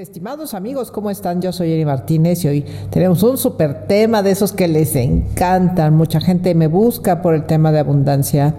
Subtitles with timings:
[0.00, 1.40] Estimados amigos, ¿cómo están?
[1.40, 5.96] Yo soy Eri Martínez y hoy tenemos un super tema de esos que les encantan.
[5.96, 8.54] Mucha gente me busca por el tema de abundancia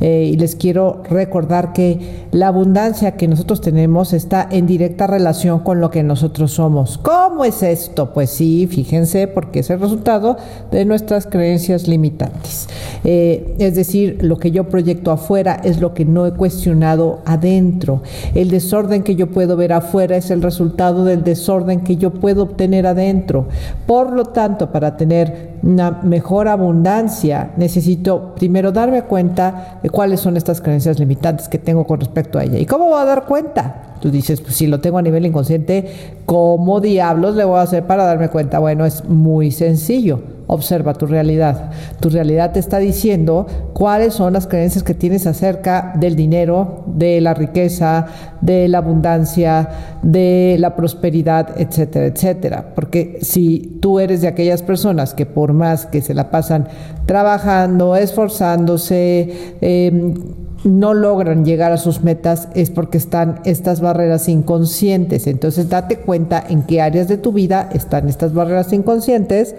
[0.00, 5.60] eh, y les quiero recordar que la abundancia que nosotros tenemos está en directa relación
[5.60, 6.98] con lo que nosotros somos.
[6.98, 8.12] ¿Cómo es esto?
[8.12, 10.36] Pues sí, fíjense, porque es el resultado
[10.70, 12.68] de nuestras creencias limitantes.
[13.04, 18.02] Eh, es decir, lo que yo proyecto afuera es lo que no he cuestionado adentro.
[18.34, 22.42] El desorden que yo puedo ver afuera es el resultado del desorden que yo puedo
[22.44, 23.46] obtener adentro.
[23.86, 30.36] Por lo tanto, para tener una mejor abundancia, necesito primero darme cuenta de cuáles son
[30.36, 32.58] estas creencias limitantes que tengo con respecto a ella.
[32.58, 33.87] ¿Y cómo voy a dar cuenta?
[34.00, 35.86] Tú dices, pues si lo tengo a nivel inconsciente,
[36.26, 38.58] ¿cómo diablos le voy a hacer para darme cuenta?
[38.58, 40.20] Bueno, es muy sencillo.
[40.50, 41.70] Observa tu realidad.
[42.00, 47.20] Tu realidad te está diciendo cuáles son las creencias que tienes acerca del dinero, de
[47.20, 48.06] la riqueza,
[48.40, 49.68] de la abundancia,
[50.02, 52.72] de la prosperidad, etcétera, etcétera.
[52.74, 56.68] Porque si tú eres de aquellas personas que por más que se la pasan
[57.04, 60.14] trabajando, esforzándose, eh,
[60.64, 65.26] no logran llegar a sus metas es porque están estas barreras inconscientes.
[65.26, 69.54] Entonces date cuenta en qué áreas de tu vida están estas barreras inconscientes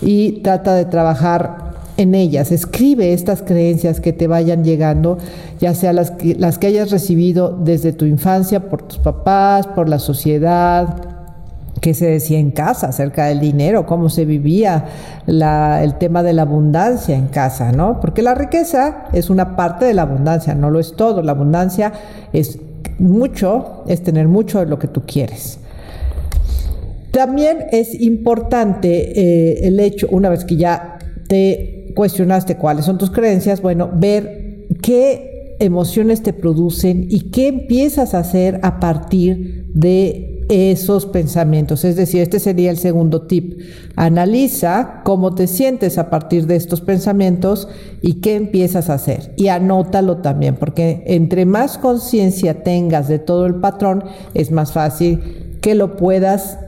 [0.00, 2.50] y trata de trabajar en ellas.
[2.50, 5.18] Escribe estas creencias que te vayan llegando,
[5.60, 9.88] ya sea las que, las que hayas recibido desde tu infancia, por tus papás, por
[9.88, 11.11] la sociedad,
[11.82, 14.84] qué se decía en casa acerca del dinero, cómo se vivía
[15.26, 18.00] el tema de la abundancia en casa, ¿no?
[18.00, 21.22] Porque la riqueza es una parte de la abundancia, no lo es todo.
[21.22, 21.92] La abundancia
[22.32, 22.60] es
[23.00, 25.58] mucho, es tener mucho de lo que tú quieres.
[27.10, 33.10] También es importante eh, el hecho, una vez que ya te cuestionaste cuáles son tus
[33.10, 40.31] creencias, bueno, ver qué emociones te producen y qué empiezas a hacer a partir de
[40.48, 41.84] esos pensamientos.
[41.84, 43.60] Es decir, este sería el segundo tip.
[43.96, 47.68] Analiza cómo te sientes a partir de estos pensamientos
[48.00, 49.32] y qué empiezas a hacer.
[49.36, 54.04] Y anótalo también, porque entre más conciencia tengas de todo el patrón,
[54.34, 56.58] es más fácil que lo puedas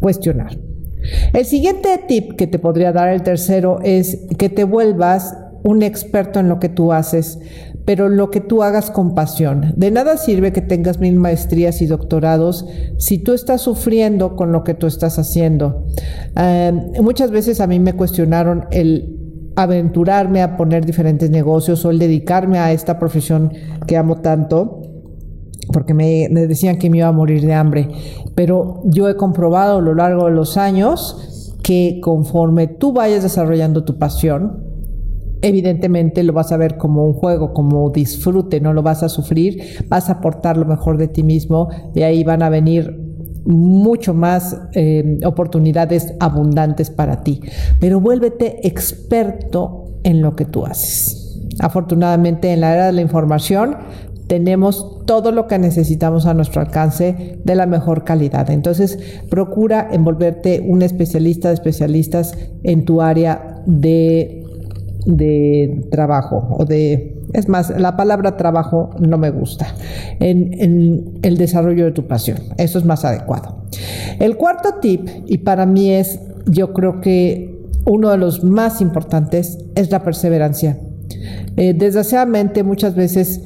[0.00, 0.58] cuestionar.
[1.32, 6.40] El siguiente tip que te podría dar el tercero es que te vuelvas un experto
[6.40, 7.38] en lo que tú haces,
[7.84, 9.74] pero lo que tú hagas con pasión.
[9.76, 12.66] De nada sirve que tengas mil maestrías y doctorados
[12.98, 15.84] si tú estás sufriendo con lo que tú estás haciendo.
[16.36, 16.72] Eh,
[17.02, 19.20] muchas veces a mí me cuestionaron el
[19.56, 23.52] aventurarme a poner diferentes negocios o el dedicarme a esta profesión
[23.86, 24.80] que amo tanto
[25.72, 27.88] porque me, me, decían que me iba a morir de hambre.
[28.34, 33.84] Pero yo he comprobado a lo largo de los años que conforme tú vayas desarrollando
[33.84, 34.63] tu pasión,
[35.44, 39.62] evidentemente lo vas a ver como un juego, como disfrute, no lo vas a sufrir,
[39.88, 42.98] vas a aportar lo mejor de ti mismo y ahí van a venir
[43.44, 47.42] mucho más eh, oportunidades abundantes para ti.
[47.78, 51.38] Pero vuélvete experto en lo que tú haces.
[51.60, 53.76] Afortunadamente en la era de la información
[54.26, 58.48] tenemos todo lo que necesitamos a nuestro alcance de la mejor calidad.
[58.48, 64.43] Entonces, procura envolverte un especialista de especialistas en tu área de
[65.06, 69.66] de trabajo o de, es más, la palabra trabajo no me gusta,
[70.20, 72.38] en, el desarrollo de tu pasión.
[72.58, 73.64] Eso es más adecuado.
[74.18, 77.54] El cuarto tip, y para mí es, yo creo que
[77.86, 80.78] uno de los más importantes, es la perseverancia.
[81.56, 83.42] Eh, desgraciadamente muchas veces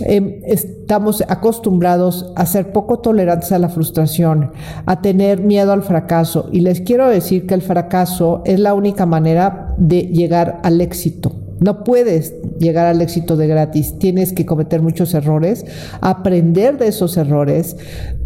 [0.00, 4.52] Em, estamos acostumbrados a ser poco tolerantes a la frustración,
[4.84, 6.48] a tener miedo al fracaso.
[6.52, 11.32] Y les quiero decir que el fracaso es la única manera de llegar al éxito.
[11.58, 15.64] No puedes llegar al éxito de gratis, tienes que cometer muchos errores,
[16.02, 17.76] aprender de esos errores,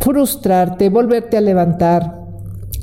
[0.00, 2.18] frustrarte, volverte a levantar,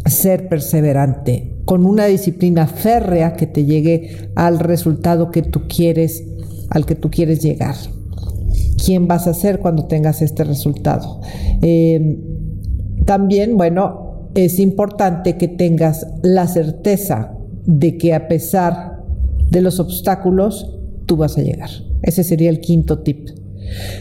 [0.06, 6.24] ser perseverante, con una disciplina férrea que te llegue al resultado que tú quieres,
[6.70, 7.76] al que tú quieres llegar
[8.84, 11.22] quién vas a ser cuando tengas este resultado.
[11.62, 12.20] Eh,
[13.06, 17.34] también, bueno, es importante que tengas la certeza
[17.66, 19.04] de que a pesar
[19.50, 21.70] de los obstáculos, tú vas a llegar.
[22.02, 23.30] Ese sería el quinto tip.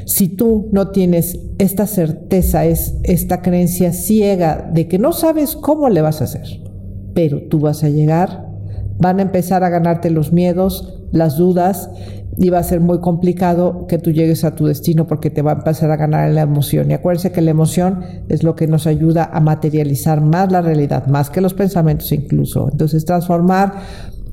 [0.05, 5.89] Si tú no tienes esta certeza, es esta creencia ciega de que no sabes cómo
[5.89, 6.47] le vas a hacer,
[7.15, 8.47] pero tú vas a llegar.
[8.99, 11.91] Van a empezar a ganarte los miedos, las dudas
[12.37, 15.53] y va a ser muy complicado que tú llegues a tu destino porque te va
[15.53, 16.91] a empezar a ganar la emoción.
[16.91, 21.07] Y acuérdense que la emoción es lo que nos ayuda a materializar más la realidad,
[21.07, 22.69] más que los pensamientos incluso.
[22.71, 23.75] Entonces transformar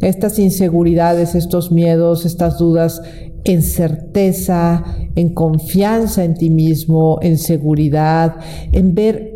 [0.02, 3.02] estas inseguridades, estos miedos, estas dudas
[3.46, 4.84] en certeza,
[5.16, 8.36] en confianza en ti mismo, en seguridad,
[8.72, 9.34] en ver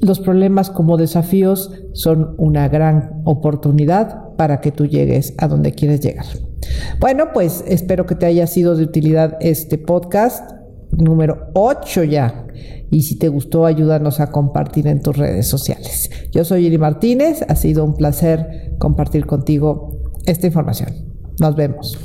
[0.00, 6.00] los problemas como desafíos son una gran oportunidad para que tú llegues a donde quieres
[6.00, 6.26] llegar.
[7.00, 10.52] Bueno, pues espero que te haya sido de utilidad este podcast
[10.96, 12.46] número 8 ya.
[12.90, 16.10] Y si te gustó, ayúdanos a compartir en tus redes sociales.
[16.32, 20.90] Yo soy Iri Martínez, ha sido un placer compartir contigo esta información.
[21.38, 21.98] Nos vemos.